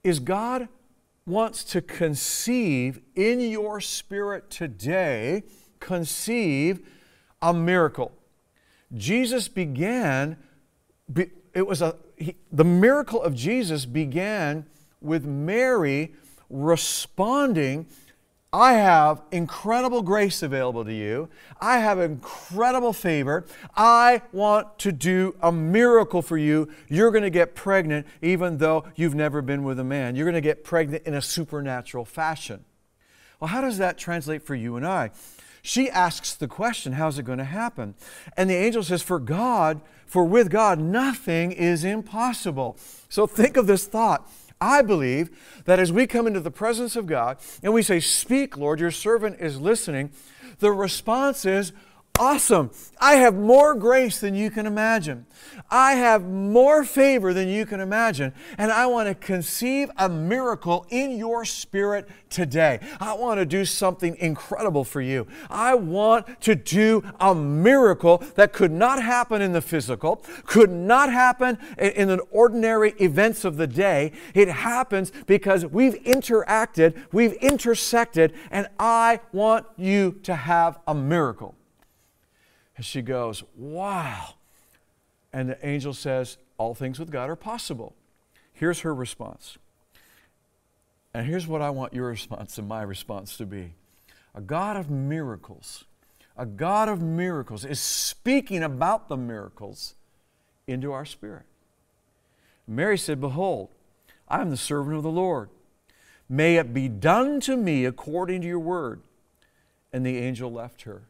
[0.03, 0.69] is God
[1.27, 5.43] wants to conceive in your spirit today,
[5.81, 6.87] conceive
[7.41, 8.13] a miracle.
[8.95, 10.37] Jesus began,
[11.55, 14.67] it was a, he, the miracle of Jesus began
[15.01, 16.15] with Mary
[16.51, 17.87] responding
[18.55, 21.29] I have incredible grace available to you.
[21.61, 23.47] I have incredible favor.
[23.75, 26.69] I want to do a miracle for you.
[26.89, 30.15] You're going to get pregnant even though you've never been with a man.
[30.15, 32.65] You're going to get pregnant in a supernatural fashion.
[33.41, 35.11] Well, how does that translate for you and I?
[35.61, 37.97] She asks the question, how's it going to happen?
[38.37, 42.79] And the angel says, for God, for with God, nothing is impossible.
[43.09, 44.31] So think of this thought.
[44.65, 45.31] I believe
[45.67, 48.91] that as we come into the presence of God and we say, Speak, Lord, your
[48.91, 50.11] servant is listening,
[50.59, 51.73] the response is,
[52.19, 52.71] awesome.
[53.01, 55.27] I have more grace than you can imagine.
[55.71, 58.33] I have more favor than you can imagine.
[58.57, 62.79] And I want to conceive a miracle in your spirit today.
[63.01, 65.27] I want to do something incredible for you.
[65.51, 71.13] I want to do a miracle that could not happen in the physical, could not
[71.13, 74.13] happen in the ordinary events of the day.
[74.35, 81.57] It happens because we've interacted, we've intersected, and I want you to have a miracle.
[82.77, 84.35] And she goes, Wow.
[85.33, 87.95] And the angel says, All things with God are possible.
[88.53, 89.59] Here's her response.
[91.13, 93.75] And here's what I want your response and my response to be
[94.35, 95.85] a God of miracles,
[96.37, 99.95] a God of miracles is speaking about the miracles
[100.67, 101.45] into our spirit.
[102.67, 103.69] Mary said, Behold,
[104.29, 105.51] I am the servant of the Lord.
[106.29, 109.03] May it be done to me according to your word.
[109.93, 111.03] And the angel left her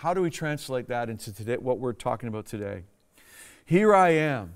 [0.00, 2.84] how do we translate that into today, what we're talking about today?
[3.64, 4.54] Here I am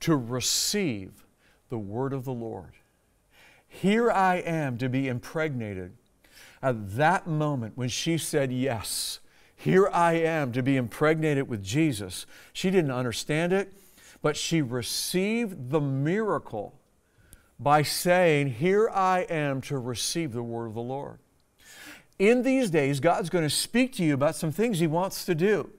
[0.00, 1.24] to receive
[1.68, 2.72] the word of the Lord.
[3.68, 5.92] Here I am to be impregnated.
[6.60, 9.20] At that moment when she said yes,
[9.54, 12.26] here I am to be impregnated with Jesus.
[12.52, 13.72] She didn't understand it,
[14.20, 16.74] but she received the miracle
[17.60, 21.20] by saying, Here I am to receive the word of the Lord
[22.18, 25.34] in these days, God's going to speak to you about some things He wants to
[25.34, 25.70] do.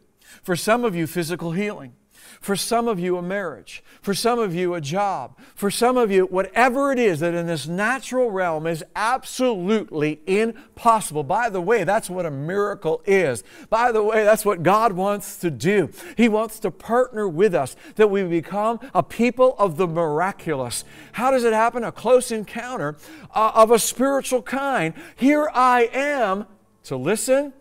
[0.43, 1.93] For some of you, physical healing.
[2.41, 3.83] For some of you, a marriage.
[4.01, 5.37] For some of you, a job.
[5.55, 11.23] For some of you, whatever it is that in this natural realm is absolutely impossible.
[11.23, 13.43] By the way, that's what a miracle is.
[13.69, 15.89] By the way, that's what God wants to do.
[16.15, 20.83] He wants to partner with us that we become a people of the miraculous.
[21.13, 21.83] How does it happen?
[21.83, 22.97] A close encounter
[23.33, 24.93] uh, of a spiritual kind.
[25.15, 26.45] Here I am
[26.83, 27.53] to listen.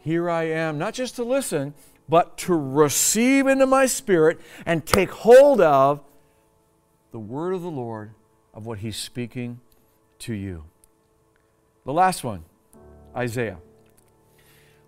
[0.00, 1.74] Here I am, not just to listen,
[2.08, 6.00] but to receive into my spirit and take hold of
[7.12, 8.12] the word of the Lord
[8.54, 9.60] of what He's speaking
[10.20, 10.64] to you.
[11.84, 12.44] The last one,
[13.16, 13.58] Isaiah.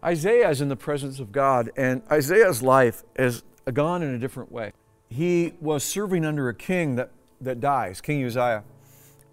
[0.04, 4.52] Isaiah is in the presence of God, and Isaiah's life has gone in a different
[4.52, 4.72] way.
[5.08, 8.64] He was serving under a king that, that dies, King Uzziah.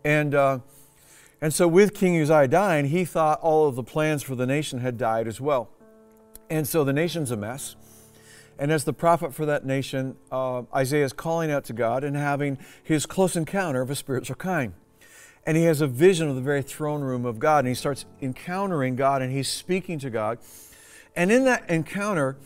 [0.04, 0.60] And, uh,
[1.42, 4.80] and so, with King Uzziah dying, he thought all of the plans for the nation
[4.80, 5.70] had died as well.
[6.50, 7.76] And so the nation's a mess.
[8.58, 12.16] And as the prophet for that nation, uh, Isaiah is calling out to God and
[12.16, 14.74] having his close encounter of a spiritual kind.
[15.46, 18.06] And he has a vision of the very throne room of God, and he starts
[18.22, 20.40] encountering God and he's speaking to God.
[21.16, 22.38] And in that encounter,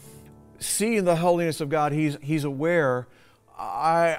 [0.60, 3.08] seeing the holiness of God, he's, he's aware
[3.58, 4.18] I,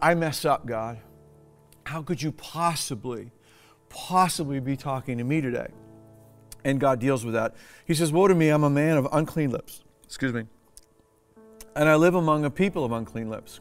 [0.00, 0.98] I, I mess up, God.
[1.84, 3.30] How could you possibly,
[3.88, 5.68] possibly be talking to me today?
[6.64, 7.54] And God deals with that.
[7.86, 9.82] He says, Woe to me, I'm a man of unclean lips.
[10.04, 10.44] Excuse me.
[11.74, 13.60] And I live among a people of unclean lips.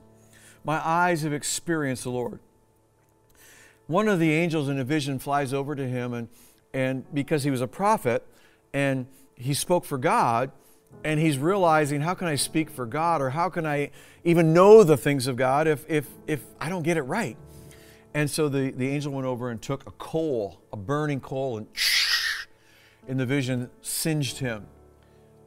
[0.64, 2.40] My eyes have experienced the Lord.
[3.88, 6.30] One of the angels in a vision flies over to him, and,
[6.74, 8.26] and because he was a prophet
[8.74, 10.52] and he spoke for God,
[11.04, 13.92] and he's realizing, how can I speak for God, or how can I
[14.24, 17.38] even know the things of God if, if, if I don't get it right?
[18.14, 21.68] And so the, the angel went over and took a coal, a burning coal, and
[23.08, 24.68] in the vision singed him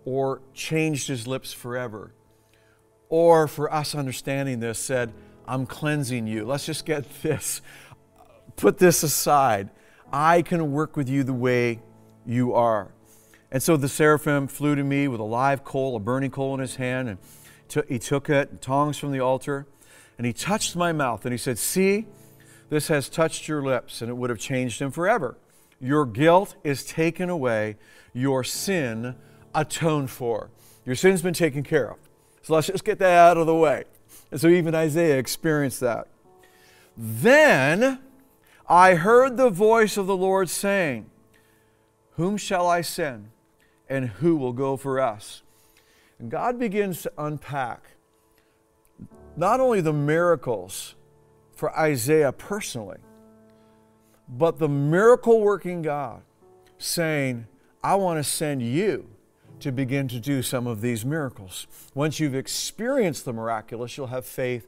[0.04, 2.12] or changed his lips forever.
[3.08, 5.12] Or for us understanding this, said,
[5.46, 6.44] I'm cleansing you.
[6.44, 7.62] Let's just get this,
[8.56, 9.70] put this aside.
[10.12, 11.80] I can work with you the way
[12.26, 12.92] you are.
[13.50, 16.60] And so the seraphim flew to me with a live coal, a burning coal in
[16.60, 17.18] his hand, and
[17.68, 19.66] t- he took it, and tongs from the altar,
[20.18, 22.06] and he touched my mouth, and he said, See,
[22.68, 25.36] this has touched your lips, and it would have changed him forever.
[25.80, 27.76] Your guilt is taken away,
[28.12, 29.16] your sin
[29.54, 30.50] atoned for.
[30.84, 31.98] Your sin's been taken care of.
[32.42, 33.84] So let's just get that out of the way.
[34.30, 36.08] And so even Isaiah experienced that.
[36.96, 38.00] Then
[38.68, 41.10] I heard the voice of the Lord saying,
[42.12, 43.30] Whom shall I send,
[43.88, 45.42] and who will go for us?
[46.18, 47.82] And God begins to unpack
[49.36, 50.94] not only the miracles
[51.54, 52.98] for Isaiah personally,
[54.28, 56.22] but the miracle working God
[56.78, 57.46] saying,
[57.82, 59.08] I want to send you
[59.60, 61.66] to begin to do some of these miracles.
[61.94, 64.66] Once you've experienced the miraculous, you'll have faith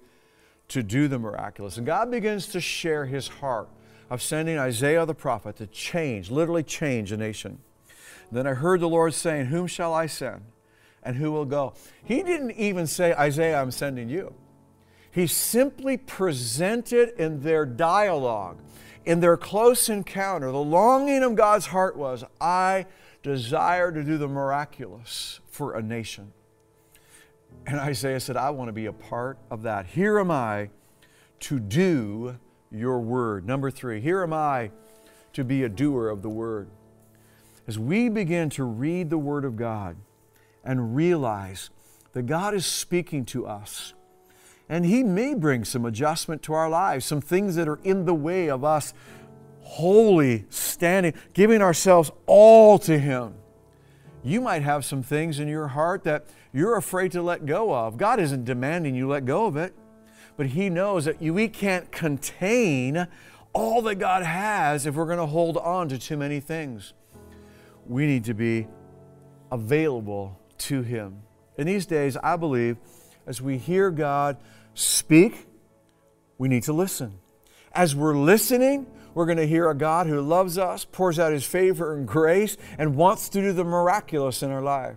[0.68, 1.76] to do the miraculous.
[1.76, 3.68] And God begins to share his heart
[4.10, 7.58] of sending Isaiah the prophet to change, literally change a nation.
[8.30, 10.42] Then I heard the Lord saying, Whom shall I send?
[11.02, 11.74] And who will go?
[12.02, 14.34] He didn't even say, Isaiah, I'm sending you.
[15.10, 18.58] He simply presented in their dialogue,
[19.06, 22.86] in their close encounter, the longing of God's heart was, I
[23.22, 26.32] desire to do the miraculous for a nation.
[27.66, 29.86] And Isaiah said, I want to be a part of that.
[29.86, 30.70] Here am I
[31.40, 32.36] to do
[32.70, 33.46] your word.
[33.46, 34.70] Number three, here am I
[35.32, 36.68] to be a doer of the word.
[37.66, 39.96] As we begin to read the word of God
[40.64, 41.70] and realize
[42.12, 43.94] that God is speaking to us,
[44.68, 48.14] and He may bring some adjustment to our lives, some things that are in the
[48.14, 48.94] way of us
[49.60, 53.34] wholly standing, giving ourselves all to Him.
[54.22, 57.96] You might have some things in your heart that you're afraid to let go of.
[57.96, 59.74] God isn't demanding you let go of it
[60.36, 63.08] but He knows that we can't contain
[63.52, 66.92] all that God has if we're going to hold on to too many things.
[67.86, 68.66] We need to be
[69.50, 71.22] available to Him.
[71.56, 72.76] In these days, I believe,
[73.26, 74.36] as we hear God
[74.76, 75.46] speak,
[76.38, 77.18] we need to listen.
[77.72, 81.46] As we're listening, we're going to hear a God who loves us, pours out His
[81.46, 84.96] favor and grace, and wants to do the miraculous in our life.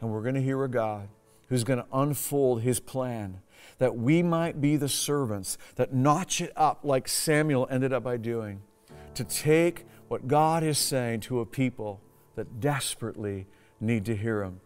[0.00, 1.08] And we're going to hear a God
[1.48, 3.40] who's going to unfold His plan
[3.78, 8.18] that we might be the servants that notch it up like Samuel ended up by
[8.18, 8.60] doing,
[9.14, 12.00] to take what God is saying to a people
[12.34, 13.46] that desperately
[13.80, 14.60] need to hear Him.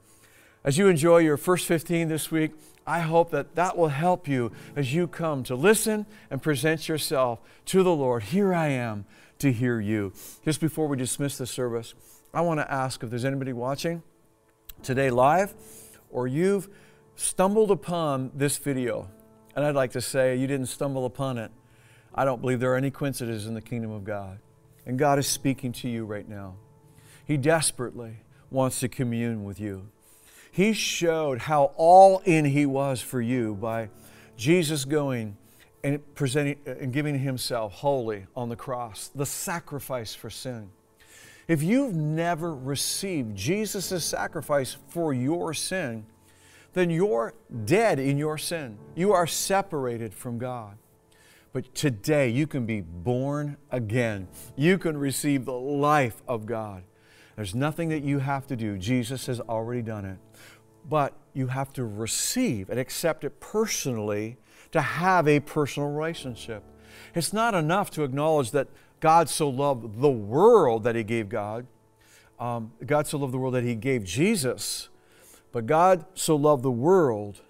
[0.64, 2.52] As you enjoy your first 15 this week,
[2.86, 7.40] I hope that that will help you as you come to listen and present yourself
[7.66, 8.24] to the Lord.
[8.24, 9.06] Here I am
[9.38, 10.12] to hear you.
[10.44, 11.94] Just before we dismiss the service,
[12.32, 14.02] I want to ask if there's anybody watching
[14.82, 15.54] today live
[16.10, 16.68] or you've
[17.16, 19.08] stumbled upon this video,
[19.56, 21.50] and I'd like to say you didn't stumble upon it.
[22.14, 24.38] I don't believe there are any coincidences in the kingdom of God.
[24.86, 26.56] And God is speaking to you right now.
[27.24, 28.18] He desperately
[28.50, 29.88] wants to commune with you.
[30.54, 33.88] He showed how all in He was for you by
[34.36, 35.36] Jesus going
[35.82, 40.70] and presenting uh, and giving Himself wholly on the cross, the sacrifice for sin.
[41.48, 46.06] If you've never received Jesus' sacrifice for your sin,
[46.72, 47.34] then you're
[47.64, 48.78] dead in your sin.
[48.94, 50.78] You are separated from God.
[51.52, 54.28] But today you can be born again.
[54.54, 56.84] You can receive the life of God.
[57.36, 58.78] There's nothing that you have to do.
[58.78, 60.18] Jesus has already done it.
[60.88, 64.36] But you have to receive and accept it personally
[64.72, 66.62] to have a personal relationship.
[67.14, 68.68] It's not enough to acknowledge that
[69.00, 71.66] God so loved the world that He gave God.
[72.38, 74.88] Um, God so loved the world that He gave Jesus
[75.54, 77.40] but God so loved the world,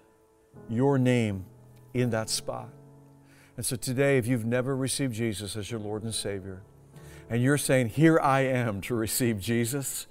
[0.69, 1.45] your name
[1.95, 2.69] in that spot.
[3.57, 6.61] And so today, if you've never received Jesus as your Lord and Savior,
[7.29, 10.07] and you're saying, Here I am to receive Jesus,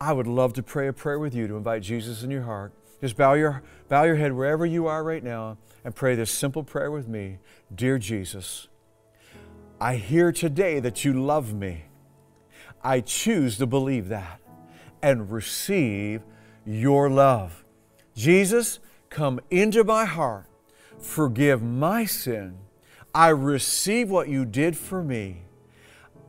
[0.00, 2.72] I would love to pray a prayer with you to invite Jesus in your heart.
[3.00, 6.62] Just bow your, bow your head wherever you are right now and pray this simple
[6.64, 7.38] prayer with me
[7.74, 8.68] Dear Jesus,
[9.80, 11.84] I hear today that you love me.
[12.82, 14.40] I choose to believe that
[15.02, 16.22] and receive
[16.64, 17.64] your love.
[18.14, 18.78] Jesus,
[19.10, 20.46] come into my heart,
[20.98, 22.58] forgive my sin.
[23.14, 25.45] I receive what you did for me.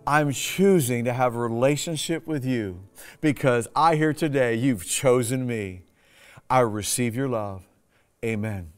[0.07, 2.79] I'm choosing to have a relationship with you
[3.19, 5.81] because I hear today you've chosen me.
[6.49, 7.67] I receive your love.
[8.23, 8.71] Amen.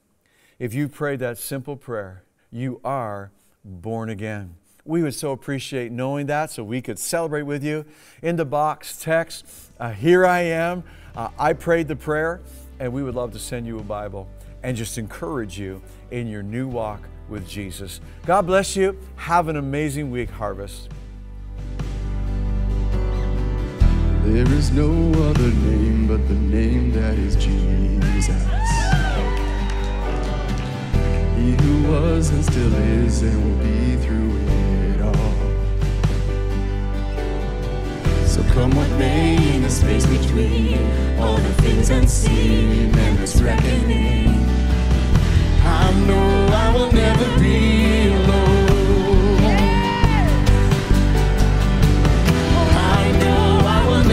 [0.58, 3.32] If you prayed that simple prayer, you are
[3.64, 4.56] born again.
[4.86, 7.86] We would so appreciate knowing that so we could celebrate with you.
[8.24, 9.46] In the box, text,
[9.80, 10.84] uh, Here I am.
[11.16, 12.42] Uh, I prayed the prayer,
[12.80, 14.28] and we would love to send you a Bible
[14.64, 18.02] and just encourage you in your new walk with Jesus.
[18.26, 18.98] God bless you.
[19.16, 20.90] Have an amazing week, Harvest.
[24.24, 24.90] There is no
[25.30, 28.28] other name but the name that is Jesus.
[31.38, 34.38] He who was and still is and will be through
[34.92, 35.34] it all.
[38.28, 40.78] So come what may in the space between
[41.18, 44.28] all the things unseen and this reckoning.
[45.64, 47.79] I know I will never be